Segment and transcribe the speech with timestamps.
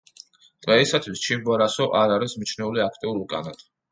[0.67, 3.63] დღეისათვის ჩიმბორასო არ არის მიჩნეული აქტიურ ვულკანად.